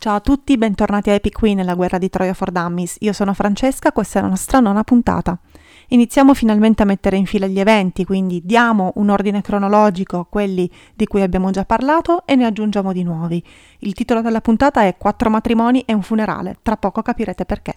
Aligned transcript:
Ciao 0.00 0.14
a 0.14 0.20
tutti, 0.20 0.56
bentornati 0.56 1.10
a 1.10 1.12
Epic 1.12 1.34
Queen 1.34 1.58
nella 1.58 1.74
guerra 1.74 1.98
di 1.98 2.08
Troia 2.08 2.32
for 2.32 2.50
Dummies. 2.50 2.96
Io 3.00 3.12
sono 3.12 3.34
Francesca, 3.34 3.92
questa 3.92 4.18
è 4.18 4.22
la 4.22 4.28
nostra 4.28 4.58
nona 4.58 4.82
puntata. 4.82 5.38
Iniziamo 5.88 6.32
finalmente 6.32 6.82
a 6.82 6.86
mettere 6.86 7.18
in 7.18 7.26
fila 7.26 7.46
gli 7.46 7.60
eventi, 7.60 8.06
quindi 8.06 8.40
diamo 8.42 8.92
un 8.94 9.10
ordine 9.10 9.42
cronologico 9.42 10.20
a 10.20 10.24
quelli 10.24 10.70
di 10.94 11.06
cui 11.06 11.20
abbiamo 11.20 11.50
già 11.50 11.66
parlato 11.66 12.22
e 12.24 12.34
ne 12.34 12.46
aggiungiamo 12.46 12.94
di 12.94 13.02
nuovi. 13.02 13.44
Il 13.80 13.92
titolo 13.92 14.22
della 14.22 14.40
puntata 14.40 14.84
è 14.84 14.96
Quattro 14.96 15.28
matrimoni 15.28 15.82
e 15.82 15.92
un 15.92 16.00
funerale, 16.00 16.56
tra 16.62 16.78
poco 16.78 17.02
capirete 17.02 17.44
perché. 17.44 17.74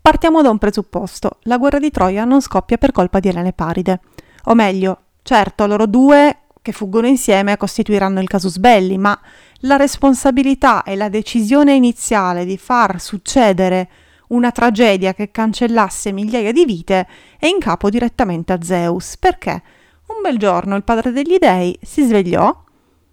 Partiamo 0.00 0.40
da 0.40 0.48
un 0.48 0.56
presupposto, 0.56 1.40
la 1.42 1.58
guerra 1.58 1.78
di 1.78 1.90
Troia 1.90 2.24
non 2.24 2.40
scoppia 2.40 2.78
per 2.78 2.92
colpa 2.92 3.20
di 3.20 3.28
Elene 3.28 3.52
Paride. 3.52 4.00
O 4.44 4.54
meglio, 4.54 5.00
certo, 5.22 5.66
loro 5.66 5.84
due 5.84 6.38
che 6.66 6.72
fuggono 6.72 7.06
insieme 7.06 7.56
costituiranno 7.56 8.20
il 8.20 8.26
casus 8.26 8.58
belli, 8.58 8.98
ma 8.98 9.16
la 9.60 9.76
responsabilità 9.76 10.82
e 10.82 10.96
la 10.96 11.08
decisione 11.08 11.74
iniziale 11.74 12.44
di 12.44 12.58
far 12.58 13.00
succedere 13.00 13.88
una 14.28 14.50
tragedia 14.50 15.14
che 15.14 15.30
cancellasse 15.30 16.10
migliaia 16.10 16.50
di 16.50 16.64
vite 16.64 17.06
è 17.38 17.46
in 17.46 17.60
capo 17.60 17.88
direttamente 17.88 18.52
a 18.52 18.60
Zeus, 18.60 19.16
perché 19.16 19.62
un 20.08 20.22
bel 20.22 20.38
giorno 20.38 20.74
il 20.74 20.82
padre 20.82 21.12
degli 21.12 21.36
dei 21.38 21.78
si 21.80 22.02
svegliò, 22.04 22.64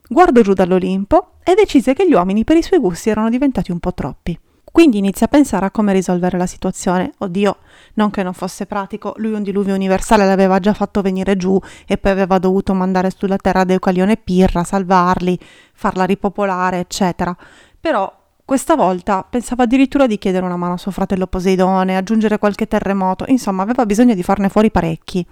guardò 0.08 0.42
giù 0.42 0.54
dall'Olimpo 0.54 1.34
e 1.44 1.54
decise 1.54 1.94
che 1.94 2.08
gli 2.08 2.14
uomini 2.14 2.44
per 2.44 2.58
i 2.58 2.64
suoi 2.64 2.80
gusti 2.80 3.12
erano 3.12 3.30
diventati 3.30 3.70
un 3.70 3.78
po' 3.78 3.94
troppi. 3.94 4.36
Quindi 4.74 4.98
inizia 4.98 5.28
a 5.28 5.30
pensare 5.30 5.68
a 5.68 5.72
come 5.72 5.94
risolvere 5.94 6.36
la 6.36 6.48
situazione. 6.48 7.12
Oddio, 7.20 7.58
non 7.94 8.10
che 8.10 8.24
non 8.24 8.34
fosse 8.34 8.66
pratico, 8.66 9.14
lui 9.18 9.34
un 9.34 9.44
diluvio 9.44 9.76
universale 9.76 10.26
l'aveva 10.26 10.58
già 10.58 10.74
fatto 10.74 11.04
venire 11.04 11.38
giù 11.38 11.60
e 11.86 12.00
poi 12.00 12.12
aveva 12.12 12.40
dovuto 12.40 12.74
mandare 12.74 13.12
sulla 13.16 13.38
terra 13.38 13.66
Deucalione 13.66 14.14
e 14.14 14.18
Pirra, 14.18 14.64
salvarli, 14.64 15.38
farla 15.76 16.06
ripopolare, 16.06 16.80
eccetera. 16.80 17.38
Però 17.80 18.12
questa 18.44 18.76
volta 18.76 19.24
pensava 19.24 19.62
addirittura 19.62 20.08
di 20.08 20.18
chiedere 20.18 20.44
una 20.44 20.58
mano 20.58 20.74
a 20.74 20.78
suo 20.78 20.90
fratello 20.90 21.28
Poseidone, 21.28 21.96
aggiungere 21.96 22.40
qualche 22.40 22.68
terremoto, 22.68 23.26
insomma 23.28 23.62
aveva 23.62 23.86
bisogno 23.86 24.16
di 24.16 24.24
farne 24.24 24.50
fuori 24.50 24.72
parecchi. 24.72 25.24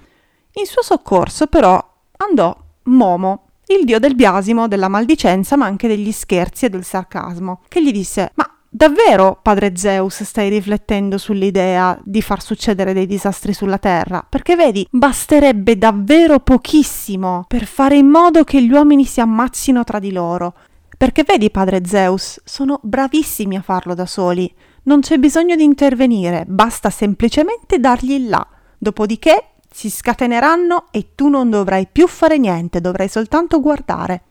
In 0.53 0.66
suo 0.67 0.83
soccorso 0.83 1.48
però 1.48 1.83
andò 2.17 2.55
Momo, 2.83 3.48
il 3.66 3.86
dio 3.86 3.98
del 3.98 4.14
biasimo, 4.14 4.67
della 4.67 4.88
maldicenza, 4.88 5.58
ma 5.58 5.66
anche 5.66 5.88
degli 5.88 6.11
scherzi 6.11 6.66
e 6.66 6.70
del 6.70 6.83
sarcasmo, 6.83 7.61
che 7.67 7.83
gli 7.83 7.92
disse: 7.92 8.33
Ma 8.36 8.48
Davvero, 8.73 9.38
padre 9.41 9.75
Zeus, 9.75 10.23
stai 10.23 10.47
riflettendo 10.47 11.17
sull'idea 11.17 12.00
di 12.05 12.22
far 12.22 12.41
succedere 12.41 12.94
dei 12.94 13.05
disastri 13.05 13.52
sulla 13.52 13.77
Terra? 13.77 14.25
Perché 14.27 14.55
vedi, 14.55 14.88
basterebbe 14.89 15.77
davvero 15.77 16.39
pochissimo 16.39 17.44
per 17.49 17.66
fare 17.66 17.97
in 17.97 18.08
modo 18.08 18.45
che 18.45 18.64
gli 18.64 18.72
uomini 18.72 19.03
si 19.03 19.19
ammazzino 19.19 19.83
tra 19.83 19.99
di 19.99 20.14
loro. 20.14 20.53
Perché 20.97 21.23
vedi, 21.23 21.52
padre 21.52 21.86
Zeus, 21.86 22.39
sono 22.45 22.80
bravissimi 22.81 23.58
a 23.58 23.61
farlo 23.61 23.94
da 23.94 24.05
soli. 24.05 24.49
Non 24.83 25.02
c'è 25.02 25.17
bisogno 25.17 25.58
di 25.58 25.66
intervenire, 25.66 26.45
basta 26.47 26.89
semplicemente 26.89 27.77
dargli 27.77 28.30
là. 28.30 28.47
Dopodiché 28.77 29.47
si 29.69 29.89
scateneranno 29.89 30.86
e 30.92 31.09
tu 31.14 31.27
non 31.27 31.49
dovrai 31.49 31.89
più 31.92 32.08
fare 32.08 32.38
niente, 32.38 32.80
dovrai 32.80 33.09
soltanto 33.09 33.59
guardare. 33.59 34.22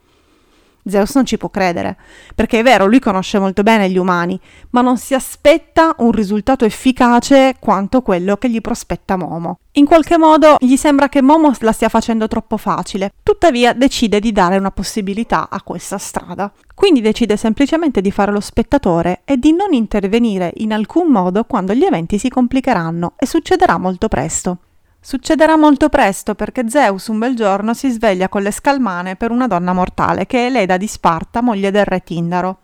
Zeus 0.85 1.15
non 1.15 1.25
ci 1.25 1.37
può 1.37 1.49
credere, 1.49 1.97
perché 2.35 2.59
è 2.59 2.63
vero, 2.63 2.85
lui 2.85 2.99
conosce 2.99 3.39
molto 3.39 3.63
bene 3.63 3.89
gli 3.89 3.97
umani, 3.97 4.39
ma 4.71 4.81
non 4.81 4.97
si 4.97 5.13
aspetta 5.13 5.95
un 5.99 6.11
risultato 6.11 6.65
efficace 6.65 7.55
quanto 7.59 8.01
quello 8.01 8.37
che 8.37 8.49
gli 8.49 8.61
prospetta 8.61 9.15
Momo. 9.15 9.59
In 9.75 9.85
qualche 9.85 10.17
modo 10.17 10.57
gli 10.59 10.75
sembra 10.75 11.07
che 11.07 11.21
Momo 11.21 11.53
la 11.59 11.71
stia 11.71 11.87
facendo 11.87 12.27
troppo 12.27 12.57
facile, 12.57 13.11
tuttavia 13.23 13.73
decide 13.73 14.19
di 14.19 14.31
dare 14.31 14.57
una 14.57 14.71
possibilità 14.71 15.47
a 15.49 15.61
questa 15.61 15.97
strada. 15.97 16.51
Quindi 16.73 17.01
decide 17.01 17.37
semplicemente 17.37 18.01
di 18.01 18.11
fare 18.11 18.31
lo 18.31 18.39
spettatore 18.39 19.21
e 19.23 19.37
di 19.37 19.53
non 19.53 19.73
intervenire 19.73 20.51
in 20.57 20.73
alcun 20.73 21.07
modo 21.09 21.45
quando 21.45 21.73
gli 21.73 21.83
eventi 21.83 22.17
si 22.17 22.27
complicheranno 22.27 23.13
e 23.17 23.25
succederà 23.25 23.77
molto 23.77 24.07
presto. 24.07 24.57
Succederà 25.03 25.57
molto 25.57 25.89
presto 25.89 26.35
perché 26.35 26.69
Zeus 26.69 27.07
un 27.07 27.17
bel 27.17 27.35
giorno 27.35 27.73
si 27.73 27.89
sveglia 27.89 28.29
con 28.29 28.43
le 28.43 28.51
scalmane 28.51 29.15
per 29.15 29.31
una 29.31 29.47
donna 29.47 29.73
mortale 29.73 30.27
che 30.27 30.45
è 30.45 30.49
Leda 30.51 30.77
di 30.77 30.85
Sparta, 30.85 31.41
moglie 31.41 31.71
del 31.71 31.85
re 31.85 32.03
Tindaro. 32.03 32.59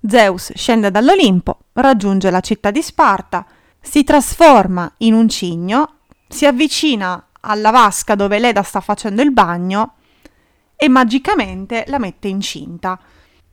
Zeus 0.00 0.52
scende 0.54 0.90
dall'Olimpo, 0.90 1.58
raggiunge 1.74 2.30
la 2.30 2.40
città 2.40 2.70
di 2.70 2.80
Sparta, 2.80 3.44
si 3.78 4.02
trasforma 4.02 4.90
in 4.98 5.12
un 5.12 5.28
cigno, 5.28 5.96
si 6.26 6.46
avvicina 6.46 7.22
alla 7.40 7.70
vasca 7.70 8.14
dove 8.14 8.38
Leda 8.38 8.62
sta 8.62 8.80
facendo 8.80 9.20
il 9.20 9.32
bagno 9.32 9.96
e 10.76 10.88
magicamente 10.88 11.84
la 11.88 11.98
mette 11.98 12.28
incinta. 12.28 12.98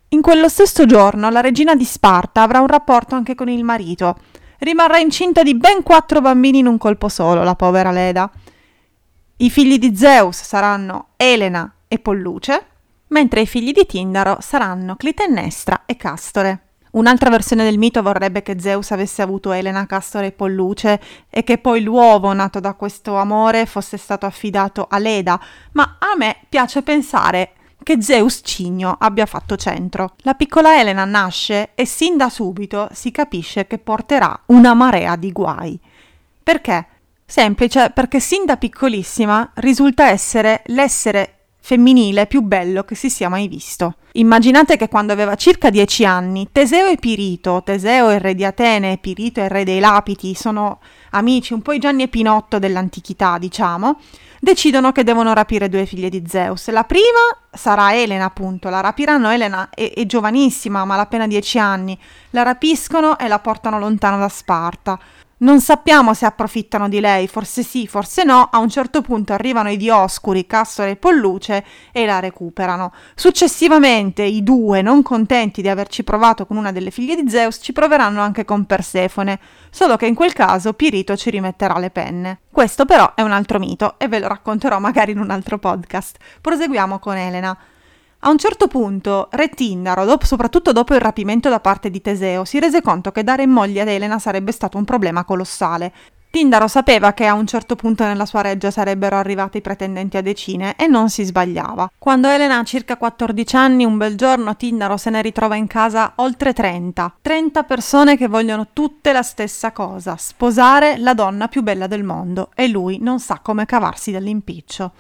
In 0.10 0.22
quello 0.22 0.48
stesso 0.48 0.86
giorno 0.86 1.30
la 1.30 1.42
regina 1.42 1.76
di 1.76 1.84
Sparta 1.86 2.44
avrà 2.44 2.62
un 2.62 2.68
rapporto 2.68 3.14
anche 3.14 3.36
con 3.36 3.50
il 3.50 3.66
marito 3.66 4.18
rimarrà 4.62 5.00
incinta 5.00 5.44
di 5.44 5.56
ben 5.56 5.82
quattro 5.84 6.22
bambini 6.22 6.60
in 6.60 6.68
un 6.68 6.78
colpo 6.78 7.10
solo, 7.10 7.44
la 7.44 7.56
povera 7.56 7.92
Leda. 7.92 8.30
I 9.38 9.50
figli 9.50 9.80
di 9.80 9.96
Zeus 9.96 10.42
saranno 10.44 11.10
Elena 11.16 11.74
e 11.88 11.98
Polluce, 11.98 12.66
mentre 13.08 13.42
i 13.42 13.48
figli 13.48 13.72
di 13.72 13.86
Tindaro 13.86 14.38
saranno 14.40 14.96
Clitennestra 14.96 15.84
e 15.86 15.96
Castore. 15.96 16.66
Un'altra 16.92 17.30
versione 17.30 17.64
del 17.64 17.78
mito 17.78 18.04
vorrebbe 18.04 18.44
che 18.44 18.60
Zeus 18.60 18.92
avesse 18.92 19.22
avuto 19.22 19.52
Elena, 19.52 19.88
Castore 19.88 20.28
e 20.28 20.32
Polluce 20.32 21.00
e 21.30 21.44
che 21.44 21.58
poi 21.58 21.82
l'uovo 21.82 22.32
nato 22.34 22.60
da 22.60 22.74
questo 22.74 23.16
amore 23.16 23.66
fosse 23.66 23.98
stato 23.98 24.26
affidato 24.26 24.86
a 24.90 25.00
Leda, 25.00 25.40
ma 25.72 25.96
a 25.98 26.16
me 26.18 26.38
piace 26.50 26.84
pensare 26.84 27.54
che 27.84 28.02
Zeus 28.02 28.42
Cigno 28.44 28.96
abbia 29.00 29.26
fatto 29.26 29.56
centro. 29.56 30.16
La 30.20 30.34
piccola 30.34 30.80
Elena 30.80 31.06
nasce 31.06 31.72
e 31.76 31.86
sin 31.86 32.18
da 32.18 32.30
subito 32.30 32.90
si 32.92 33.12
capisce 33.12 33.68
che 33.68 33.78
porterà 33.78 34.40
una 34.48 34.74
marea 34.74 35.16
di 35.16 35.32
guai. 35.32 35.80
Perché? 36.44 36.88
Semplice, 37.26 37.92
perché 37.92 38.20
sin 38.20 38.46
da 38.46 38.58
piccolissima 38.58 39.52
risulta 39.56 40.10
essere 40.10 40.64
l'essere 40.66 41.41
femminile 41.62 42.26
più 42.26 42.42
bello 42.42 42.84
che 42.84 42.96
si 42.96 43.10
sia 43.10 43.30
mai 43.30 43.48
visto. 43.48 43.96
Immaginate 44.14 44.76
che 44.76 44.90
quando 44.90 45.14
aveva 45.14 45.36
circa 45.36 45.70
dieci 45.70 46.04
anni, 46.04 46.50
Teseo 46.52 46.88
e 46.88 46.98
Pirito, 46.98 47.62
Teseo 47.64 48.10
è 48.10 48.16
il 48.16 48.20
re 48.20 48.36
di 48.36 48.44
Atene, 48.44 48.98
Pirito 48.98 49.40
è 49.40 49.46
il 49.46 49.50
re 49.50 49.64
dei 49.64 49.80
Lapiti, 49.80 50.34
sono 50.34 50.80
amici, 51.12 51.54
un 51.54 51.62
po' 51.62 51.72
i 51.72 51.80
Gianni 51.80 52.04
e 52.04 52.08
Pinotto 52.08 52.60
dell'antichità, 52.60 53.38
diciamo, 53.38 54.00
decidono 54.40 54.92
che 54.92 55.04
devono 55.04 55.34
rapire 55.34 55.70
due 55.70 55.86
figlie 55.86 56.10
di 56.10 56.24
Zeus. 56.28 56.70
La 56.72 56.84
prima 56.84 57.20
sarà 57.52 57.96
Elena, 57.96 58.26
appunto, 58.26 58.70
la 58.70 58.82
rapiranno. 58.82 59.30
Elena 59.30 59.70
è, 59.70 59.94
è 59.94 60.06
giovanissima, 60.06 60.84
ma 60.84 60.96
ha 60.96 61.00
appena 61.00 61.28
dieci 61.28 61.60
anni. 61.60 61.98
La 62.32 62.44
rapiscono 62.44 63.18
e 63.18 63.28
la 63.28 63.40
portano 63.40 63.80
lontano 63.80 64.18
da 64.18 64.30
Sparta. 64.30 65.00
Non 65.42 65.60
sappiamo 65.60 66.14
se 66.14 66.28
approfittano 66.28 66.88
di 66.88 67.00
lei, 67.00 67.28
forse 67.28 67.64
sì, 67.64 67.88
forse 67.88 68.24
no. 68.24 68.50
A 68.52 68.60
un 68.60 68.70
certo 68.70 69.02
punto 69.02 69.34
arrivano 69.34 69.72
i 69.72 69.78
Dioscuri, 69.78 70.46
Castore 70.46 70.92
e 70.92 70.96
Polluce 70.98 71.66
e 71.92 72.06
la 72.06 72.20
recuperano. 72.20 72.94
Successivamente 73.16 74.22
i 74.22 74.44
due, 74.44 74.84
non 74.84 75.02
contenti 75.02 75.64
di 75.64 75.68
averci 75.68 76.04
provato 76.04 76.46
con 76.46 76.58
una 76.58 76.72
delle 76.72 76.92
figlie 76.92 77.16
di 77.16 77.28
Zeus, 77.28 77.58
ci 77.60 77.74
proveranno 77.74 78.22
anche 78.22 78.46
con 78.46 78.66
Persefone, 78.66 79.40
solo 79.72 79.98
che 79.98 80.06
in 80.06 80.14
quel 80.14 80.34
caso 80.34 80.74
Pirito 80.74 81.18
ci 81.18 81.32
rimetterà 81.32 81.80
le 81.80 81.90
penne. 81.90 82.42
Questo 82.52 82.86
però 82.86 83.16
è 83.16 83.24
un 83.24 83.32
altro 83.32 83.58
mito 83.58 83.96
e 83.98 84.08
ve 84.08 84.20
lo 84.20 84.28
racconterò 84.28 84.78
magari 84.78 85.14
in 85.14 85.20
un 85.20 85.32
altro 85.32 85.58
podcast. 85.58 86.18
Proseguiamo 86.40 87.00
con 87.00 87.18
Elena. 87.18 87.58
A 88.24 88.30
un 88.30 88.38
certo 88.38 88.68
punto, 88.68 89.30
Re 89.32 89.50
Tindaro, 89.50 90.06
dopo, 90.06 90.28
soprattutto 90.28 90.72
dopo 90.72 90.94
il 90.94 91.02
rapimento 91.02 91.50
da 91.50 91.60
parte 91.60 91.90
di 91.90 92.02
Teseo, 92.02 92.46
si 92.46 92.60
rese 92.60 92.80
conto 92.80 93.12
che 93.12 93.24
dare 93.24 93.42
in 93.42 93.50
moglie 93.50 93.82
ad 93.82 93.88
Elena 93.88 94.20
sarebbe 94.20 94.52
stato 94.52 94.78
un 94.78 94.86
problema 94.86 95.24
colossale. 95.24 95.92
Tindaro 96.30 96.68
sapeva 96.68 97.14
che 97.14 97.26
a 97.26 97.34
un 97.34 97.48
certo 97.48 97.76
punto 97.76 98.04
nella 98.04 98.28
sua 98.28 98.42
reggia 98.42 98.70
sarebbero 98.70 99.18
arrivati 99.18 99.58
i 99.58 99.62
pretendenti 99.62 100.18
a 100.18 100.22
decine 100.22 100.76
e 100.78 100.86
non 100.86 101.10
si 101.10 101.24
sbagliava. 101.24 101.94
Quando 101.98 102.28
Elena 102.28 102.60
ha 102.60 102.64
circa 102.64 102.96
14 102.96 103.56
anni, 103.56 103.86
un 103.86 103.98
bel 103.98 104.16
giorno 104.16 104.56
Tindaro 104.56 104.98
se 104.98 105.10
ne 105.10 105.24
ritrova 105.24 105.56
in 105.56 105.66
casa 105.66 106.14
oltre 106.18 106.54
30. 106.54 107.16
30 107.22 107.64
persone 107.64 108.18
che 108.18 108.28
vogliono 108.28 108.68
tutte 108.72 109.12
la 109.14 109.24
stessa 109.24 109.72
cosa, 109.72 110.16
sposare 110.16 111.00
la 111.00 111.16
donna 111.16 111.48
più 111.48 111.64
bella 111.64 111.88
del 111.88 112.04
mondo 112.04 112.52
e 112.54 112.68
lui 112.68 113.00
non 113.02 113.20
sa 113.20 113.40
come 113.42 113.66
cavarsi 113.66 114.12
dall'impiccio. 114.12 114.92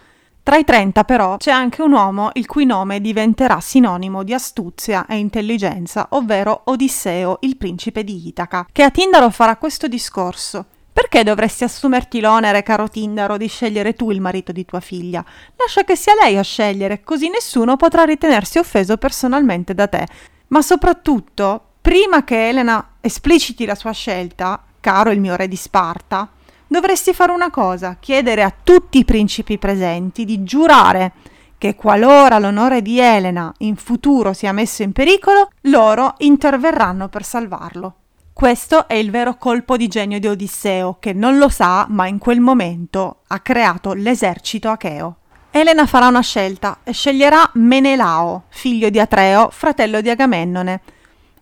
Tra 0.43 0.57
i 0.57 0.63
30 0.63 1.03
però 1.03 1.37
c'è 1.37 1.51
anche 1.51 1.83
un 1.83 1.91
uomo 1.91 2.31
il 2.33 2.47
cui 2.47 2.65
nome 2.65 2.99
diventerà 2.99 3.59
sinonimo 3.59 4.23
di 4.23 4.33
astuzia 4.33 5.05
e 5.05 5.17
intelligenza, 5.17 6.07
ovvero 6.11 6.61
Odisseo, 6.65 7.37
il 7.41 7.57
principe 7.57 8.03
di 8.03 8.27
Itaca, 8.27 8.65
che 8.71 8.81
a 8.81 8.89
Tindaro 8.89 9.29
farà 9.29 9.57
questo 9.57 9.87
discorso. 9.87 10.65
Perché 10.91 11.23
dovresti 11.23 11.63
assumerti 11.63 12.19
l'onere, 12.19 12.63
caro 12.63 12.89
Tindaro, 12.89 13.37
di 13.37 13.47
scegliere 13.47 13.93
tu 13.93 14.09
il 14.09 14.19
marito 14.19 14.51
di 14.51 14.65
tua 14.65 14.79
figlia? 14.79 15.23
Lascia 15.55 15.83
che 15.83 15.95
sia 15.95 16.13
lei 16.19 16.37
a 16.37 16.41
scegliere, 16.41 17.01
così 17.01 17.29
nessuno 17.29 17.77
potrà 17.77 18.03
ritenersi 18.03 18.57
offeso 18.57 18.97
personalmente 18.97 19.75
da 19.75 19.87
te. 19.87 20.05
Ma 20.47 20.61
soprattutto, 20.61 21.65
prima 21.81 22.23
che 22.23 22.49
Elena 22.49 22.95
espliciti 22.99 23.65
la 23.65 23.75
sua 23.75 23.91
scelta, 23.91 24.61
caro 24.79 25.11
il 25.11 25.21
mio 25.21 25.35
re 25.35 25.47
di 25.47 25.55
Sparta, 25.55 26.29
dovresti 26.71 27.13
fare 27.13 27.33
una 27.33 27.49
cosa, 27.49 27.97
chiedere 27.99 28.43
a 28.43 28.53
tutti 28.63 28.99
i 28.99 29.03
principi 29.03 29.57
presenti 29.57 30.23
di 30.23 30.41
giurare 30.41 31.11
che 31.57 31.75
qualora 31.75 32.39
l'onore 32.39 32.81
di 32.81 32.97
Elena 32.97 33.53
in 33.57 33.75
futuro 33.75 34.31
sia 34.31 34.53
messo 34.53 34.81
in 34.81 34.93
pericolo, 34.93 35.49
loro 35.63 36.13
interverranno 36.19 37.09
per 37.09 37.25
salvarlo. 37.25 37.95
Questo 38.31 38.87
è 38.87 38.93
il 38.93 39.11
vero 39.11 39.35
colpo 39.35 39.75
di 39.75 39.89
genio 39.89 40.17
di 40.17 40.27
Odisseo, 40.27 40.95
che 41.01 41.11
non 41.11 41.37
lo 41.37 41.49
sa, 41.49 41.87
ma 41.89 42.07
in 42.07 42.19
quel 42.19 42.39
momento 42.39 43.23
ha 43.27 43.39
creato 43.39 43.91
l'esercito 43.91 44.69
acheo. 44.69 45.17
Elena 45.51 45.85
farà 45.85 46.07
una 46.07 46.21
scelta 46.21 46.77
e 46.83 46.93
sceglierà 46.93 47.51
Menelao, 47.55 48.43
figlio 48.47 48.89
di 48.89 48.97
Atreo, 48.97 49.49
fratello 49.51 49.99
di 49.99 50.09
Agamennone. 50.09 50.79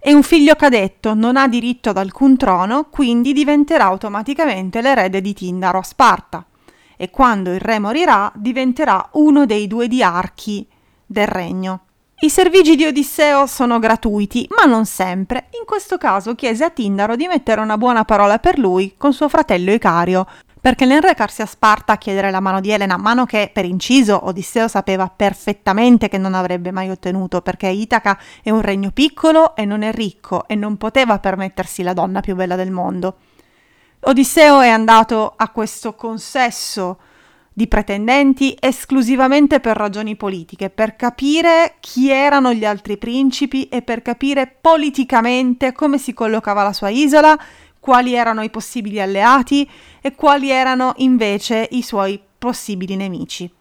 È 0.02 0.14
un 0.14 0.24
figlio 0.24 0.56
cadetto, 0.56 1.14
non 1.14 1.36
ha 1.36 1.50
diritto 1.50 1.90
ad 1.90 1.98
alcun 1.98 2.38
trono, 2.38 2.86
quindi 2.86 3.34
diventerà 3.34 3.84
automaticamente 3.84 4.82
l'erede 4.82 5.20
di 5.20 5.34
Tindaro 5.34 5.80
a 5.80 5.84
Sparta. 5.84 6.46
E 6.96 7.10
quando 7.10 7.52
il 7.52 7.60
re 7.60 7.80
morirà, 7.80 8.32
diventerà 8.34 9.10
uno 9.14 9.46
dei 9.46 9.68
due 9.68 9.90
diarchi 9.90 10.66
del 11.06 11.28
regno. 11.28 11.82
I 12.22 12.30
servigi 12.30 12.78
di 12.78 12.86
Odisseo 12.86 13.46
sono 13.46 13.78
gratuiti, 13.78 14.48
ma 14.56 14.64
non 14.64 14.86
sempre. 14.86 15.50
In 15.60 15.66
questo 15.66 15.98
caso 15.98 16.34
chiese 16.34 16.64
a 16.64 16.70
Tindaro 16.70 17.18
di 17.18 17.28
mettere 17.28 17.60
una 17.60 17.78
buona 17.78 18.06
parola 18.06 18.40
per 18.40 18.58
lui 18.58 18.94
con 18.98 19.12
suo 19.12 19.28
fratello 19.28 19.72
Icario, 19.72 20.26
perché 20.62 20.86
nel 20.86 21.02
recarsi 21.02 21.42
a 21.42 21.46
Sparta 21.46 21.94
a 21.94 21.98
chiedere 21.98 22.32
la 22.32 22.40
mano 22.40 22.60
di 22.60 22.72
Elena, 22.72 22.98
mano 22.98 23.26
che 23.26 23.50
per 23.54 23.66
inciso 23.66 24.28
Odisseo 24.28 24.68
sapeva 24.68 25.08
perfettamente 25.08 26.10
che 26.10 26.18
non 26.18 26.34
avrebbe 26.34 26.72
mai 26.72 26.90
ottenuto, 26.90 27.42
perché 27.42 27.68
Itaca 27.68 28.20
è 28.44 28.50
un 28.50 28.62
regno 28.62 28.92
piccolo 28.92 29.56
e 29.56 29.66
non 29.66 29.82
è 29.84 29.92
ricco 29.92 30.48
e 30.48 30.56
non 30.56 30.78
poteva 30.78 31.20
permettersi 31.20 31.82
la 31.82 31.94
donna 31.94 32.20
più 32.20 32.36
bella 32.36 32.56
del 32.56 32.72
mondo. 32.72 33.18
Odisseo 34.02 34.62
è 34.62 34.70
andato 34.70 35.34
a 35.36 35.50
questo 35.50 35.94
consesso 35.96 37.00
di 37.60 37.68
pretendenti 37.68 38.56
esclusivamente 38.58 39.60
per 39.60 39.76
ragioni 39.76 40.16
politiche, 40.16 40.70
per 40.70 40.96
capire 40.96 41.76
chi 41.82 42.10
erano 42.10 42.54
gli 42.54 42.64
altri 42.64 42.98
principi 42.98 43.68
e 43.68 43.82
per 43.82 44.02
capire 44.02 44.48
politicamente 44.62 45.74
come 45.74 45.98
si 45.98 46.14
collocava 46.14 46.64
la 46.64 46.72
sua 46.72 46.88
isola, 46.88 47.38
quali 47.80 48.14
erano 48.14 48.42
i 48.42 48.50
possibili 48.50 49.00
alleati 49.00 49.70
e 50.02 50.16
quali 50.16 50.52
erano 50.52 50.94
invece 50.98 51.68
i 51.72 51.82
suoi 51.82 52.22
possibili 52.38 52.96
nemici. 52.96 53.52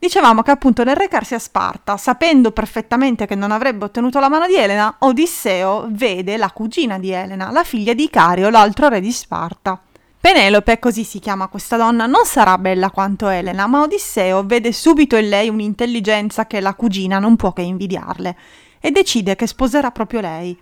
Dicevamo 0.00 0.40
che 0.40 0.50
appunto 0.50 0.82
nel 0.82 0.96
recarsi 0.96 1.34
a 1.34 1.38
Sparta, 1.38 1.98
sapendo 1.98 2.52
perfettamente 2.52 3.26
che 3.26 3.34
non 3.34 3.52
avrebbe 3.52 3.84
ottenuto 3.84 4.18
la 4.18 4.30
mano 4.30 4.46
di 4.46 4.54
Elena, 4.54 4.96
Odisseo 5.00 5.88
vede 5.90 6.38
la 6.38 6.50
cugina 6.52 6.98
di 6.98 7.10
Elena, 7.10 7.50
la 7.50 7.64
figlia 7.64 7.92
di 7.92 8.04
Icario, 8.04 8.48
l'altro 8.48 8.88
re 8.88 9.00
di 9.00 9.12
Sparta. 9.12 9.78
Penelope, 10.18 10.78
così 10.78 11.04
si 11.04 11.18
chiama 11.18 11.48
questa 11.48 11.76
donna, 11.76 12.06
non 12.06 12.24
sarà 12.24 12.56
bella 12.56 12.90
quanto 12.90 13.28
Elena, 13.28 13.66
ma 13.66 13.82
Odisseo 13.82 14.42
vede 14.44 14.72
subito 14.72 15.16
in 15.16 15.28
lei 15.28 15.50
un'intelligenza 15.50 16.46
che 16.46 16.60
la 16.60 16.72
cugina 16.72 17.18
non 17.18 17.36
può 17.36 17.52
che 17.52 17.62
invidiarle 17.62 18.36
e 18.80 18.90
decide 18.90 19.36
che 19.36 19.46
sposerà 19.46 19.90
proprio 19.90 20.20
lei. 20.20 20.58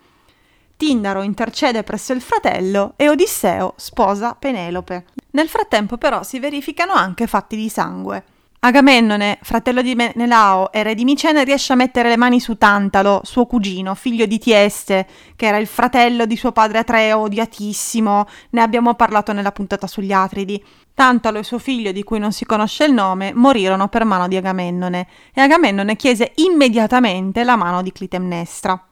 Tindaro 0.79 1.23
intercede 1.23 1.83
presso 1.83 2.13
il 2.13 2.21
fratello 2.21 2.93
e 2.95 3.09
Odisseo 3.09 3.75
sposa 3.75 4.37
Penelope. 4.39 5.07
Nel 5.33 5.49
frattempo 5.49 5.99
però 5.99 6.23
si 6.23 6.39
verificano 6.39 6.93
anche 6.93 7.27
fatti 7.27 7.57
di 7.57 7.69
sangue. 7.69 8.23
Agamennone, 8.61 9.41
fratello 9.43 9.83
di 9.83 9.97
Menelao 9.97 10.71
e 10.71 10.85
re 10.85 10.95
di 10.95 11.03
Micene, 11.03 11.43
riesce 11.43 11.73
a 11.73 11.77
mettere 11.77 12.09
le 12.09 12.17
mani 12.17 12.39
su 12.39 12.57
Tantalo, 12.57 13.23
suo 13.25 13.47
cugino, 13.47 13.97
figlio 13.97 14.25
di 14.27 14.39
Tieste, 14.39 15.09
che 15.35 15.47
era 15.47 15.57
il 15.57 15.67
fratello 15.67 16.27
di 16.27 16.37
suo 16.37 16.53
padre 16.53 16.79
Atreo, 16.79 17.23
odiatissimo, 17.23 18.27
ne 18.51 18.63
abbiamo 18.63 18.95
parlato 18.95 19.33
nella 19.33 19.51
puntata 19.51 19.89
sugli 19.89 20.13
Atridi. 20.13 20.65
Tantalo 20.95 21.39
e 21.39 21.43
suo 21.43 21.59
figlio, 21.59 21.91
di 21.91 22.05
cui 22.05 22.21
non 22.21 22.31
si 22.31 22.45
conosce 22.45 22.85
il 22.85 22.93
nome, 22.93 23.33
morirono 23.35 23.89
per 23.89 24.05
mano 24.05 24.29
di 24.29 24.37
Agamennone, 24.37 25.09
e 25.35 25.41
Agamennone 25.41 25.97
chiese 25.97 26.35
immediatamente 26.37 27.43
la 27.43 27.57
mano 27.57 27.83
di 27.83 27.91
Clitemnestra. 27.91 28.88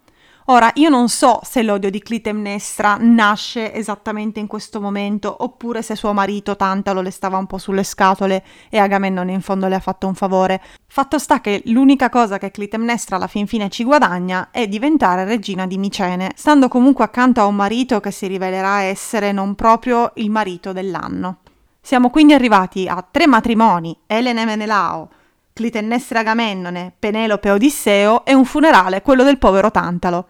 Ora, 0.48 0.70
io 0.74 0.88
non 0.90 1.08
so 1.08 1.40
se 1.42 1.60
l'odio 1.64 1.90
di 1.90 1.98
Clitemnestra 1.98 2.98
nasce 3.00 3.74
esattamente 3.74 4.38
in 4.38 4.46
questo 4.46 4.80
momento, 4.80 5.34
oppure 5.40 5.82
se 5.82 5.96
suo 5.96 6.12
marito 6.12 6.54
Tantalo 6.54 7.00
le 7.00 7.10
stava 7.10 7.36
un 7.36 7.46
po' 7.46 7.58
sulle 7.58 7.82
scatole 7.82 8.44
e 8.70 8.78
Agamennone 8.78 9.32
in 9.32 9.40
fondo 9.40 9.66
le 9.66 9.74
ha 9.74 9.80
fatto 9.80 10.06
un 10.06 10.14
favore. 10.14 10.62
Fatto 10.86 11.18
sta 11.18 11.40
che 11.40 11.62
l'unica 11.64 12.10
cosa 12.10 12.38
che 12.38 12.52
Clitemnestra 12.52 13.16
alla 13.16 13.26
fin 13.26 13.48
fine 13.48 13.68
ci 13.70 13.82
guadagna 13.82 14.50
è 14.52 14.68
diventare 14.68 15.24
regina 15.24 15.66
di 15.66 15.78
Micene, 15.78 16.30
stando 16.36 16.68
comunque 16.68 17.02
accanto 17.02 17.40
a 17.40 17.46
un 17.46 17.56
marito 17.56 17.98
che 17.98 18.12
si 18.12 18.28
rivelerà 18.28 18.82
essere 18.82 19.32
non 19.32 19.56
proprio 19.56 20.12
il 20.14 20.30
marito 20.30 20.72
dell'anno. 20.72 21.38
Siamo 21.80 22.08
quindi 22.08 22.34
arrivati 22.34 22.86
a 22.86 23.04
tre 23.10 23.26
matrimoni, 23.26 23.98
Elene 24.06 24.42
e 24.42 24.44
Menelao, 24.44 25.08
Clitennestra 25.52 26.20
Agamennone, 26.20 26.92
Penelope 26.96 27.48
e 27.48 27.50
Odisseo 27.50 28.24
e 28.24 28.32
un 28.32 28.44
funerale, 28.44 29.02
quello 29.02 29.24
del 29.24 29.38
povero 29.38 29.72
Tantalo. 29.72 30.28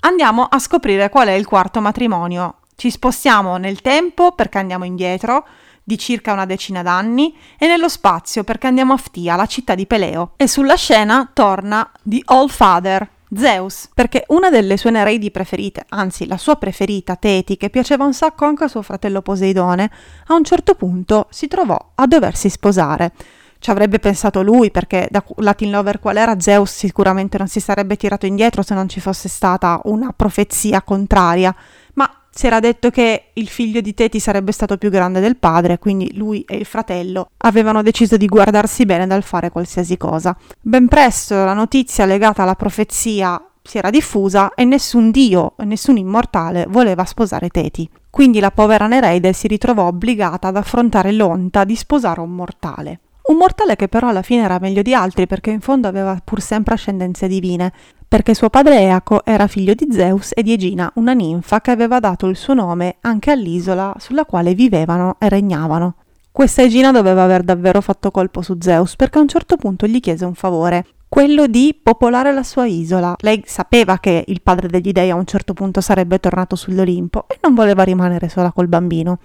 Andiamo 0.00 0.44
a 0.44 0.58
scoprire 0.58 1.08
qual 1.08 1.28
è 1.28 1.32
il 1.32 1.46
quarto 1.46 1.80
matrimonio. 1.80 2.56
Ci 2.76 2.90
spostiamo 2.90 3.56
nel 3.56 3.80
tempo 3.80 4.32
perché 4.32 4.58
andiamo 4.58 4.84
indietro 4.84 5.46
di 5.82 5.98
circa 5.98 6.32
una 6.32 6.46
decina 6.46 6.82
d'anni 6.82 7.36
e 7.58 7.66
nello 7.66 7.88
spazio 7.88 8.44
perché 8.44 8.66
andiamo 8.66 8.92
a 8.92 8.98
Ftia, 8.98 9.34
la 9.34 9.46
città 9.46 9.74
di 9.74 9.86
Peleo. 9.86 10.32
E 10.36 10.46
sulla 10.46 10.76
scena 10.76 11.28
torna 11.32 11.90
The 12.02 12.20
All 12.26 12.48
Father, 12.48 13.08
Zeus, 13.34 13.88
perché 13.92 14.24
una 14.28 14.50
delle 14.50 14.76
sue 14.76 14.90
nereidi 14.90 15.30
preferite, 15.30 15.84
anzi 15.88 16.26
la 16.26 16.36
sua 16.36 16.56
preferita, 16.56 17.16
Teti, 17.16 17.56
che 17.56 17.70
piaceva 17.70 18.04
un 18.04 18.14
sacco 18.14 18.44
anche 18.44 18.64
a 18.64 18.68
suo 18.68 18.82
fratello 18.82 19.22
Poseidone, 19.22 19.90
a 20.26 20.34
un 20.34 20.44
certo 20.44 20.74
punto 20.74 21.26
si 21.30 21.48
trovò 21.48 21.92
a 21.94 22.06
doversi 22.06 22.48
sposare 22.48 23.12
ci 23.58 23.70
avrebbe 23.70 23.98
pensato 23.98 24.42
lui, 24.42 24.70
perché 24.70 25.08
da 25.10 25.24
Latin 25.36 25.70
Lover 25.70 25.98
qual 25.98 26.16
era, 26.16 26.38
Zeus 26.40 26.72
sicuramente 26.72 27.38
non 27.38 27.48
si 27.48 27.60
sarebbe 27.60 27.96
tirato 27.96 28.26
indietro 28.26 28.62
se 28.62 28.74
non 28.74 28.88
ci 28.88 29.00
fosse 29.00 29.28
stata 29.28 29.80
una 29.84 30.12
profezia 30.14 30.82
contraria, 30.82 31.54
ma 31.94 32.10
si 32.30 32.46
era 32.46 32.60
detto 32.60 32.90
che 32.90 33.30
il 33.32 33.48
figlio 33.48 33.80
di 33.80 33.94
Teti 33.94 34.20
sarebbe 34.20 34.52
stato 34.52 34.76
più 34.76 34.90
grande 34.90 35.18
del 35.20 35.36
padre, 35.36 35.78
quindi 35.78 36.16
lui 36.16 36.42
e 36.42 36.56
il 36.56 36.66
fratello 36.66 37.30
avevano 37.38 37.82
deciso 37.82 38.16
di 38.16 38.26
guardarsi 38.26 38.86
bene 38.86 39.06
dal 39.06 39.24
fare 39.24 39.50
qualsiasi 39.50 39.96
cosa. 39.96 40.36
Ben 40.60 40.86
presto 40.86 41.34
la 41.34 41.54
notizia 41.54 42.04
legata 42.04 42.44
alla 42.44 42.54
profezia 42.54 43.42
si 43.60 43.76
era 43.76 43.90
diffusa 43.90 44.54
e 44.54 44.64
nessun 44.64 45.10
dio, 45.10 45.54
nessun 45.58 45.96
immortale 45.96 46.66
voleva 46.68 47.04
sposare 47.04 47.48
Teti. 47.48 47.90
Quindi 48.08 48.40
la 48.40 48.50
povera 48.50 48.86
Nereide 48.86 49.32
si 49.32 49.46
ritrovò 49.46 49.86
obbligata 49.88 50.48
ad 50.48 50.56
affrontare 50.56 51.12
l'onta 51.12 51.64
di 51.64 51.76
sposare 51.76 52.20
un 52.20 52.30
mortale. 52.30 53.00
Un 53.28 53.36
mortale 53.36 53.76
che 53.76 53.88
però 53.88 54.08
alla 54.08 54.22
fine 54.22 54.44
era 54.44 54.58
meglio 54.58 54.80
di 54.80 54.94
altri 54.94 55.26
perché 55.26 55.50
in 55.50 55.60
fondo 55.60 55.86
aveva 55.86 56.18
pur 56.24 56.40
sempre 56.40 56.72
ascendenze 56.72 57.28
divine, 57.28 57.70
perché 58.08 58.32
suo 58.32 58.48
padre 58.48 58.80
Eaco 58.80 59.22
era 59.22 59.46
figlio 59.48 59.74
di 59.74 59.86
Zeus 59.90 60.30
e 60.34 60.42
di 60.42 60.54
Egina, 60.54 60.90
una 60.94 61.12
ninfa 61.12 61.60
che 61.60 61.70
aveva 61.70 62.00
dato 62.00 62.26
il 62.26 62.36
suo 62.36 62.54
nome 62.54 62.96
anche 63.02 63.30
all'isola 63.30 63.94
sulla 63.98 64.24
quale 64.24 64.54
vivevano 64.54 65.16
e 65.18 65.28
regnavano. 65.28 65.96
Questa 66.32 66.62
Egina 66.62 66.90
doveva 66.90 67.24
aver 67.24 67.42
davvero 67.42 67.82
fatto 67.82 68.10
colpo 68.10 68.40
su 68.40 68.56
Zeus 68.58 68.96
perché 68.96 69.18
a 69.18 69.20
un 69.20 69.28
certo 69.28 69.58
punto 69.58 69.86
gli 69.86 70.00
chiese 70.00 70.24
un 70.24 70.34
favore, 70.34 70.86
quello 71.06 71.46
di 71.46 71.78
popolare 71.82 72.32
la 72.32 72.42
sua 72.42 72.64
isola. 72.64 73.14
Lei 73.18 73.42
sapeva 73.44 73.98
che 73.98 74.24
il 74.26 74.40
padre 74.40 74.68
degli 74.68 74.92
dei 74.92 75.10
a 75.10 75.16
un 75.16 75.26
certo 75.26 75.52
punto 75.52 75.82
sarebbe 75.82 76.18
tornato 76.18 76.56
sull'Olimpo 76.56 77.26
e 77.28 77.38
non 77.42 77.52
voleva 77.52 77.82
rimanere 77.82 78.30
sola 78.30 78.52
col 78.52 78.68
bambino. 78.68 79.18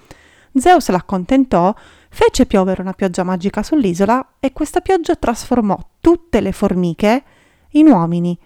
Zeus 0.55 0.89
l'accontentò 0.89 1.73
fece 2.13 2.45
piovere 2.45 2.81
una 2.81 2.93
pioggia 2.93 3.23
magica 3.23 3.63
sull'isola 3.63 4.35
e 4.39 4.53
questa 4.53 4.81
pioggia 4.81 5.15
trasformò 5.15 5.75
tutte 5.99 6.41
le 6.41 6.51
formiche 6.51 7.23
in 7.71 7.87
uomini. 7.87 8.37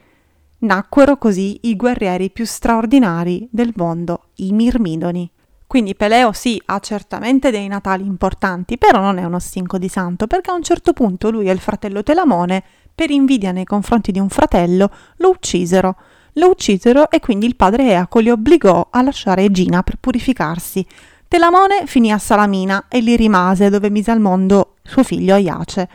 Nacquero 0.59 1.17
così 1.17 1.59
i 1.63 1.75
guerrieri 1.75 2.31
più 2.31 2.45
straordinari 2.45 3.45
del 3.51 3.73
mondo, 3.75 4.29
i 4.35 4.53
Mirmidoni. 4.53 5.29
Quindi 5.67 5.95
Peleo 5.95 6.31
sì, 6.31 6.59
ha 6.67 6.79
certamente 6.79 7.51
dei 7.51 7.67
natali 7.67 8.05
importanti, 8.05 8.77
però 8.77 9.01
non 9.01 9.17
è 9.17 9.25
uno 9.25 9.37
stinco 9.37 9.77
di 9.77 9.89
santo, 9.89 10.27
perché 10.27 10.49
a 10.49 10.53
un 10.53 10.63
certo 10.63 10.93
punto 10.93 11.29
lui 11.29 11.49
e 11.49 11.51
il 11.51 11.59
fratello 11.59 12.03
Telamone, 12.03 12.63
per 12.95 13.11
invidia 13.11 13.51
nei 13.51 13.65
confronti 13.65 14.13
di 14.13 14.19
un 14.19 14.29
fratello, 14.29 14.89
lo 15.17 15.29
uccisero. 15.29 15.97
Lo 16.35 16.51
uccisero 16.51 17.11
e 17.11 17.19
quindi 17.19 17.45
il 17.45 17.57
padre 17.57 17.89
Eaco 17.89 18.19
li 18.19 18.29
obbligò 18.29 18.87
a 18.91 19.01
lasciare 19.01 19.43
Egina 19.43 19.83
per 19.83 19.97
purificarsi. 19.99 20.87
Telamone 21.29 21.85
finì 21.87 22.11
a 22.11 22.17
Salamina 22.17 22.85
e 22.87 23.01
lì 23.01 23.17
rimase 23.17 23.69
dove 23.69 23.89
mise 23.89 24.11
al 24.11 24.21
mondo 24.21 24.75
suo 24.81 25.03
figlio 25.03 25.33
Aiace. 25.33 25.89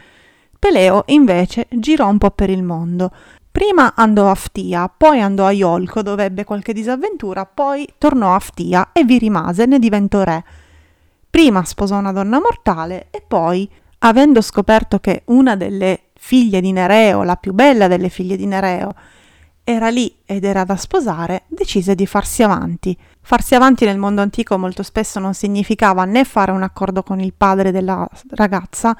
Peleo 0.59 1.05
invece 1.07 1.69
girò 1.71 2.07
un 2.09 2.19
po' 2.19 2.31
per 2.33 2.51
il 2.51 2.63
mondo. 2.63 3.11
Prima 3.51 3.95
andò 3.95 4.31
a 4.31 4.35
Ftia, 4.35 4.93
poi 4.95 5.21
andò 5.21 5.47
a 5.47 5.51
Iolco 5.51 6.03
dove 6.03 6.25
ebbe 6.25 6.45
qualche 6.45 6.75
disavventura, 6.75 7.47
poi 7.47 7.89
tornò 7.97 8.35
a 8.35 8.39
Ftia 8.39 8.91
e 8.93 9.05
vi 9.05 9.17
rimase, 9.17 9.65
ne 9.65 9.79
diventò 9.79 10.23
re. 10.23 10.45
Prima 11.31 11.65
sposò 11.65 11.97
una 11.97 12.13
donna 12.13 12.39
mortale 12.39 13.07
e 13.11 13.25
poi, 13.27 13.69
avendo 14.01 14.43
scoperto 14.43 14.99
che 14.99 15.23
una 15.27 15.57
delle 15.57 16.11
figlie 16.13 16.61
di 16.61 16.73
Nereo, 16.73 17.23
la 17.23 17.37
più 17.37 17.55
bella 17.55 17.89
delle 17.89 18.11
figlie 18.11 18.37
di 18.37 18.47
Nereo, 18.47 18.93
era 19.65 19.89
lì 19.89 20.15
ed 20.27 20.45
era 20.45 20.65
da 20.65 20.77
sposare, 20.77 21.45
decise 21.49 21.95
di 21.95 22.07
farsi 22.07 22.43
avanti. 22.43 22.97
Farsi 23.25 23.55
avanti 23.55 23.85
nel 23.85 23.99
mondo 23.99 24.21
antico 24.21 24.59
molto 24.59 24.83
spesso 24.83 25.21
non 25.21 25.33
significava 25.33 26.05
né 26.05 26.25
fare 26.25 26.51
un 26.51 26.63
accordo 26.63 27.03
con 27.03 27.21
il 27.21 27.33
padre 27.33 27.71
della 27.71 28.07
ragazza, 28.31 28.97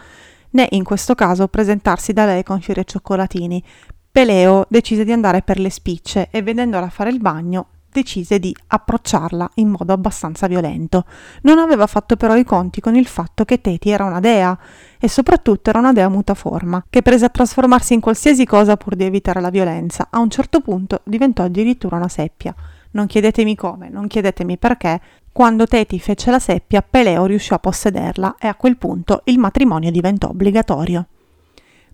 né 0.51 0.69
in 0.71 0.85
questo 0.85 1.15
caso 1.15 1.49
presentarsi 1.49 2.13
da 2.13 2.25
lei 2.25 2.45
con 2.45 2.61
fiori 2.61 2.81
e 2.81 2.85
cioccolatini. 2.85 3.63
Peleo 4.11 4.67
decise 4.69 5.05
di 5.05 5.13
andare 5.13 5.43
per 5.43 5.59
le 5.59 5.71
spicce 5.71 6.29
e 6.31 6.41
vedendola 6.41 6.89
fare 6.89 7.11
il 7.11 7.19
bagno 7.19 7.67
decise 7.93 8.39
di 8.39 8.55
approcciarla 8.69 9.51
in 9.57 9.69
modo 9.69 9.93
abbastanza 9.93 10.47
violento. 10.47 11.05
Non 11.43 11.59
aveva 11.59 11.87
fatto 11.87 12.17
però 12.17 12.37
i 12.37 12.45
conti 12.45 12.81
con 12.81 12.97
il 12.97 13.07
fatto 13.07 13.45
che 13.45 13.61
Teti 13.61 13.91
era 13.91 14.05
una 14.05 14.21
dea 14.21 14.57
e 14.99 15.09
soprattutto 15.09 15.69
era 15.69 15.79
una 15.79 15.93
dea 15.93 16.09
mutaforma, 16.09 16.85
che 16.89 17.03
prese 17.03 17.27
a 17.27 17.29
trasformarsi 17.29 17.93
in 17.93 18.01
qualsiasi 18.01 18.47
cosa 18.47 18.77
pur 18.77 18.97
di 18.97 19.05
evitare 19.05 19.41
la 19.41 19.51
violenza. 19.51 20.07
A 20.11 20.21
un 20.21 20.31
certo 20.31 20.61
punto 20.61 21.01
diventò 21.05 21.43
addirittura 21.43 21.97
una 21.97 22.09
seppia. 22.09 22.55
Non 22.93 23.07
chiedetemi 23.07 23.55
come, 23.55 23.89
non 23.89 24.07
chiedetemi 24.07 24.57
perché. 24.59 25.01
Quando 25.33 25.67
Teti 25.67 25.99
fece 25.99 26.31
la 26.31 26.39
seppia, 26.39 26.83
Peleo 26.83 27.25
riuscì 27.27 27.53
a 27.55 27.59
possederla 27.59 28.37
e 28.39 28.49
a 28.49 28.55
quel 28.55 28.77
punto 28.77 29.23
il 29.25 29.39
matrimonio 29.39 29.91
diventò 29.91 30.29
obbligatorio. 30.29 31.07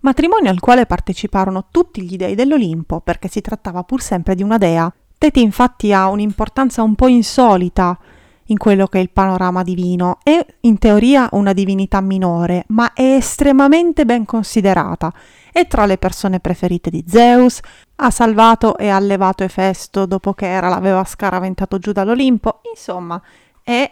Matrimonio 0.01 0.49
al 0.49 0.59
quale 0.59 0.85
parteciparono 0.85 1.67
tutti 1.71 2.01
gli 2.01 2.15
dei 2.15 2.35
dell'Olimpo, 2.35 3.01
perché 3.01 3.27
si 3.27 3.41
trattava 3.41 3.83
pur 3.83 4.01
sempre 4.01 4.35
di 4.35 4.43
una 4.43 4.57
dea, 4.57 4.91
Teti 5.17 5.41
infatti 5.41 5.91
ha 5.91 6.07
un'importanza 6.07 6.81
un 6.81 6.95
po' 6.95 7.07
insolita 7.07 7.97
in 8.45 8.57
quello 8.57 8.87
che 8.87 8.99
è 8.99 9.01
il 9.01 9.09
panorama 9.09 9.63
divino. 9.63 10.19
È 10.23 10.45
in 10.61 10.77
teoria 10.77 11.27
una 11.33 11.51
divinità 11.51 11.99
minore, 11.99 12.63
ma 12.69 12.93
è 12.93 13.15
estremamente 13.15 14.05
ben 14.05 14.23
considerata. 14.23 15.13
È 15.51 15.67
tra 15.67 15.85
le 15.85 15.97
persone 15.97 16.39
preferite 16.39 16.89
di 16.89 17.03
Zeus, 17.07 17.59
ha 17.95 18.09
salvato 18.09 18.77
e 18.77 18.89
allevato 18.89 19.43
Efesto 19.43 20.05
dopo 20.05 20.33
che 20.33 20.47
Era 20.47 20.69
l'aveva 20.69 21.03
scaraventato 21.03 21.79
giù 21.79 21.91
dall'Olimpo. 21.91 22.61
Insomma, 22.73 23.21
è 23.63 23.91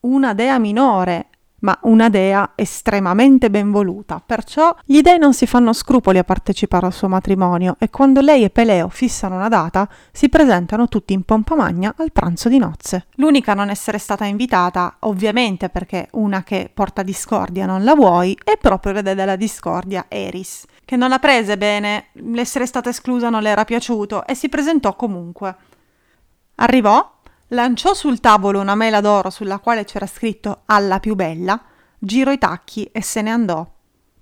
una 0.00 0.34
dea 0.34 0.58
minore 0.58 1.26
ma 1.62 1.78
una 1.82 2.08
dea 2.08 2.52
estremamente 2.54 3.50
ben 3.50 3.70
voluta. 3.70 4.22
Perciò 4.24 4.74
gli 4.84 5.00
dei 5.00 5.18
non 5.18 5.34
si 5.34 5.46
fanno 5.46 5.72
scrupoli 5.72 6.18
a 6.18 6.24
partecipare 6.24 6.86
al 6.86 6.92
suo 6.92 7.08
matrimonio 7.08 7.76
e 7.78 7.90
quando 7.90 8.20
lei 8.20 8.44
e 8.44 8.50
Peleo 8.50 8.88
fissano 8.88 9.36
una 9.36 9.48
data, 9.48 9.88
si 10.12 10.28
presentano 10.28 10.88
tutti 10.88 11.12
in 11.12 11.22
pompa 11.22 11.54
magna 11.54 11.94
al 11.96 12.12
pranzo 12.12 12.48
di 12.48 12.58
nozze. 12.58 13.06
L'unica 13.16 13.52
a 13.52 13.54
non 13.54 13.70
essere 13.70 13.98
stata 13.98 14.24
invitata, 14.24 14.96
ovviamente 15.00 15.68
perché 15.68 16.08
una 16.12 16.42
che 16.42 16.70
porta 16.72 17.02
discordia 17.02 17.66
non 17.66 17.84
la 17.84 17.94
vuoi, 17.94 18.36
è 18.42 18.56
proprio 18.58 18.92
l'ede 18.92 19.14
della 19.14 19.36
discordia, 19.36 20.06
Eris, 20.08 20.64
che 20.84 20.96
non 20.96 21.08
la 21.08 21.18
prese 21.18 21.56
bene, 21.56 22.06
l'essere 22.14 22.66
stata 22.66 22.90
esclusa 22.90 23.30
non 23.30 23.42
le 23.42 23.50
era 23.50 23.64
piaciuto 23.64 24.26
e 24.26 24.34
si 24.34 24.48
presentò 24.48 24.94
comunque. 24.94 25.54
Arrivò, 26.56 27.20
lanciò 27.52 27.94
sul 27.94 28.20
tavolo 28.20 28.60
una 28.60 28.74
mela 28.74 29.00
d'oro 29.00 29.30
sulla 29.30 29.58
quale 29.58 29.84
c'era 29.84 30.06
scritto 30.06 30.62
alla 30.66 31.00
più 31.00 31.14
bella, 31.14 31.60
girò 31.98 32.30
i 32.32 32.38
tacchi 32.38 32.84
e 32.92 33.02
se 33.02 33.22
ne 33.22 33.30
andò. 33.30 33.66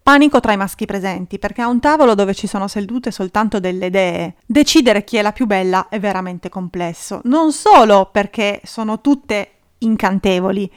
Panico 0.03 0.41
tra 0.41 0.53
i 0.53 0.57
maschi 0.57 0.87
presenti, 0.87 1.39
perché 1.39 1.63
a 1.63 1.69
un 1.69 1.79
tavolo 1.79 2.15
dove 2.15 2.35
ci 2.35 2.47
sono 2.47 2.69
sedute 2.69 3.11
soltanto 3.11 3.61
delle 3.61 3.91
dee, 3.91 4.37
decidere 4.47 5.05
chi 5.05 5.17
è 5.17 5.23
la 5.23 5.33
più 5.33 5.47
bella 5.47 5.89
è 5.89 6.01
veramente 6.01 6.49
complesso, 6.49 7.21
non 7.25 7.53
solo 7.53 8.09
perché 8.11 8.61
sono 8.65 9.01
tutte 9.01 9.51
incantevoli, 9.79 10.71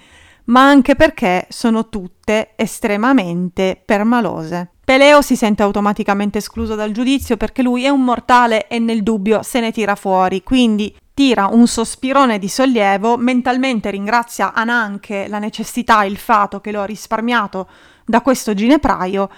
ma 0.46 0.68
anche 0.68 0.96
perché 0.96 1.48
sono 1.50 1.90
tutte 1.90 2.52
estremamente 2.56 3.82
permalose. 3.84 4.70
Peleo 4.86 5.22
si 5.22 5.38
sente 5.38 5.64
automaticamente 5.64 6.40
escluso 6.40 6.76
dal 6.76 6.92
giudizio 6.92 7.38
perché 7.38 7.64
lui 7.64 7.86
è 7.86 7.90
un 7.90 8.04
mortale 8.04 8.68
e 8.68 8.80
nel 8.80 9.02
dubbio 9.02 9.42
se 9.42 9.62
ne 9.62 9.72
tira 9.72 9.96
fuori, 9.96 10.44
quindi 10.44 10.94
tira 11.14 11.48
un 11.48 11.68
sospirone 11.68 12.40
di 12.40 12.48
sollievo, 12.48 13.18
mentalmente 13.18 13.92
ringrazia 13.92 14.54
Ananche 14.54 15.28
la 15.28 15.40
necessità, 15.40 16.04
il 16.04 16.18
fato 16.18 16.60
che 16.60 16.72
lo 16.72 16.82
ha 16.82 16.86
risparmiato 16.86 17.68
da 18.06 18.22
questo 18.22 18.54
ginepraio, 18.54 19.30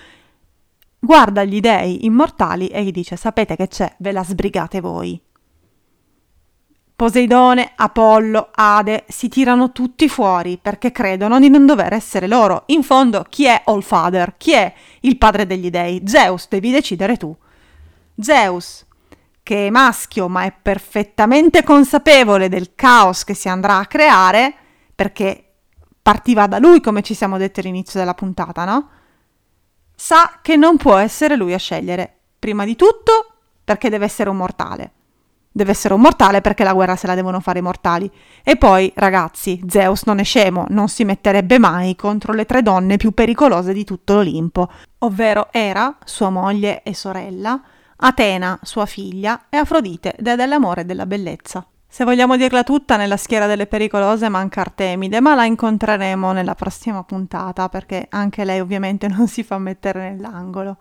guarda 1.00 1.44
gli 1.44 1.60
dei 1.60 2.06
immortali 2.06 2.68
e 2.68 2.84
gli 2.84 2.92
dice 2.92 3.16
sapete 3.16 3.56
che 3.56 3.68
c'è, 3.68 3.94
ve 4.00 4.12
la 4.12 4.24
sbrigate 4.24 4.80
voi. 4.80 5.22
Poseidone, 6.96 7.74
Apollo, 7.76 8.52
Ade 8.54 9.04
si 9.10 9.28
tirano 9.28 9.74
tutti 9.74 10.08
fuori 10.08 10.58
perché 10.62 10.94
credono 10.94 11.42
di 11.42 11.50
non 11.50 11.66
dover 11.66 11.92
essere 11.92 12.26
loro. 12.26 12.64
In 12.68 12.84
fondo, 12.84 13.26
chi 13.28 13.44
è 13.44 13.64
Allfather? 13.66 14.36
Chi 14.38 14.54
è 14.54 14.74
il 15.02 15.18
padre 15.18 15.46
degli 15.46 15.70
dei? 15.70 16.04
Zeus, 16.06 16.48
devi 16.48 16.72
decidere 16.72 17.18
tu. 17.18 17.36
Zeus, 18.18 18.86
che 19.46 19.68
è 19.68 19.70
maschio 19.70 20.28
ma 20.28 20.42
è 20.46 20.52
perfettamente 20.60 21.62
consapevole 21.62 22.50
del 22.50 22.74
caos 22.74 23.24
che 23.24 23.36
si 23.36 23.48
andrà 23.48 23.78
a 23.78 23.86
creare, 23.86 24.52
perché 24.96 25.52
partiva 26.02 26.48
da 26.48 26.58
lui, 26.58 26.82
come 26.82 27.04
ci 27.04 27.14
siamo 27.14 27.38
detti 27.38 27.60
all'inizio 27.60 28.00
della 28.00 28.16
puntata, 28.16 28.66
no? 28.66 28.90
Sa 29.96 30.40
che 30.42 30.56
non 30.56 30.78
può 30.78 30.96
essere 30.96 31.36
lui 31.36 31.54
a 31.54 31.60
scegliere. 31.60 32.22
Prima 32.40 32.66
di 32.66 32.76
tutto 32.76 33.34
perché 33.64 33.90
deve 33.90 34.06
essere 34.06 34.32
un 34.32 34.38
mortale. 34.38 34.92
Deve 35.52 35.72
essere 35.72 35.94
un 35.94 36.02
mortale 36.02 36.42
perché 36.42 36.64
la 36.64 36.74
guerra 36.74 36.96
se 36.96 37.06
la 37.06 37.14
devono 37.14 37.40
fare 37.40 37.60
i 37.60 37.62
mortali. 37.62 38.12
E 38.44 38.56
poi, 38.56 38.92
ragazzi, 38.96 39.62
Zeus 39.68 40.06
non 40.06 40.18
è 40.18 40.24
scemo, 40.24 40.66
non 40.70 40.88
si 40.88 41.04
metterebbe 41.04 41.60
mai 41.60 41.96
contro 41.96 42.34
le 42.34 42.46
tre 42.46 42.64
donne 42.64 42.98
più 42.98 43.12
pericolose 43.12 43.74
di 43.74 43.84
tutto 43.84 44.16
l'Olimpo, 44.16 44.72
ovvero 45.00 45.50
Era, 45.52 45.98
sua 46.04 46.32
moglie 46.32 46.82
e 46.82 46.96
sorella, 46.96 47.62
Atena, 47.98 48.60
sua 48.62 48.86
figlia, 48.86 49.46
e 49.50 49.58
Afrodite, 49.58 50.16
dea 50.20 50.36
dell'amore 50.36 50.82
e 50.82 50.86
della 50.86 51.06
bellezza. 51.06 51.66
Se 51.88 52.04
vogliamo 52.04 52.36
dirla 52.36 52.64
tutta, 52.64 52.98
nella 52.98 53.16
schiera 53.16 53.48
delle 53.48 53.68
pericolose 53.68 54.28
manca 54.28 54.62
Artemide, 54.62 55.22
ma 55.22 55.34
la 55.34 55.46
incontreremo 55.46 56.34
nella 56.34 56.56
prossima 56.56 57.04
puntata, 57.04 57.70
perché 57.70 58.08
anche 58.10 58.44
lei 58.44 58.60
ovviamente 58.60 59.08
non 59.10 59.28
si 59.28 59.44
fa 59.44 59.58
mettere 59.58 60.12
nell'angolo. 60.12 60.78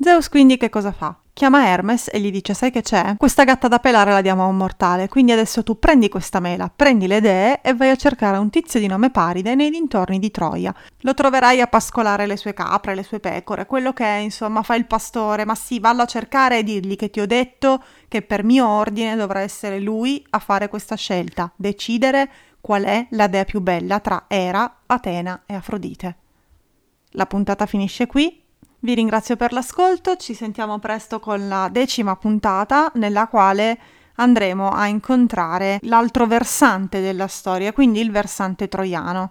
Zeus 0.00 0.28
quindi 0.28 0.56
che 0.56 0.70
cosa 0.70 0.92
fa? 0.92 1.14
Chiama 1.34 1.66
Hermes 1.66 2.10
e 2.12 2.20
gli 2.20 2.30
dice: 2.30 2.54
Sai 2.54 2.70
che 2.70 2.80
c'è? 2.80 3.16
Questa 3.16 3.42
gatta 3.42 3.66
da 3.66 3.80
pelare 3.80 4.12
la 4.12 4.20
diamo 4.20 4.44
a 4.44 4.46
un 4.46 4.56
mortale. 4.56 5.08
Quindi 5.08 5.32
adesso 5.32 5.64
tu 5.64 5.80
prendi 5.80 6.08
questa 6.08 6.38
mela, 6.38 6.70
prendi 6.74 7.08
le 7.08 7.20
dee 7.20 7.60
e 7.60 7.74
vai 7.74 7.90
a 7.90 7.96
cercare 7.96 8.38
un 8.38 8.50
tizio 8.50 8.78
di 8.78 8.86
nome 8.86 9.10
Paride 9.10 9.56
nei 9.56 9.68
dintorni 9.68 10.20
di 10.20 10.30
Troia. 10.30 10.72
Lo 11.00 11.12
troverai 11.12 11.60
a 11.60 11.66
pascolare 11.66 12.26
le 12.26 12.36
sue 12.36 12.54
capre, 12.54 12.94
le 12.94 13.02
sue 13.02 13.18
pecore, 13.18 13.66
quello 13.66 13.92
che 13.92 14.04
è, 14.04 14.18
insomma, 14.18 14.62
fa 14.62 14.76
il 14.76 14.86
pastore. 14.86 15.44
Ma 15.44 15.56
sì, 15.56 15.80
vallo 15.80 16.02
a 16.02 16.06
cercare 16.06 16.58
e 16.58 16.62
dirgli 16.62 16.94
che 16.94 17.10
ti 17.10 17.18
ho 17.18 17.26
detto 17.26 17.82
che 18.06 18.22
per 18.22 18.44
mio 18.44 18.68
ordine 18.68 19.16
dovrà 19.16 19.40
essere 19.40 19.80
lui 19.80 20.24
a 20.30 20.38
fare 20.38 20.68
questa 20.68 20.94
scelta, 20.94 21.50
decidere 21.56 22.30
qual 22.60 22.84
è 22.84 23.08
la 23.10 23.26
dea 23.26 23.42
più 23.42 23.60
bella 23.60 23.98
tra 23.98 24.26
Era, 24.28 24.82
Atena 24.86 25.42
e 25.46 25.54
Afrodite. 25.54 26.16
La 27.10 27.26
puntata 27.26 27.66
finisce 27.66 28.06
qui. 28.06 28.40
Vi 28.84 28.92
ringrazio 28.92 29.36
per 29.36 29.54
l'ascolto, 29.54 30.16
ci 30.16 30.34
sentiamo 30.34 30.78
presto 30.78 31.18
con 31.18 31.48
la 31.48 31.70
decima 31.72 32.16
puntata 32.16 32.92
nella 32.96 33.28
quale 33.28 33.78
andremo 34.16 34.68
a 34.68 34.86
incontrare 34.88 35.78
l'altro 35.84 36.26
versante 36.26 37.00
della 37.00 37.26
storia, 37.26 37.72
quindi 37.72 38.00
il 38.00 38.10
versante 38.10 38.68
troiano. 38.68 39.30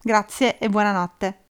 Grazie 0.00 0.56
e 0.58 0.68
buonanotte. 0.68 1.38